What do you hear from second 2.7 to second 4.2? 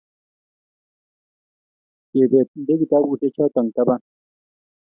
kitapusyek chotok tapan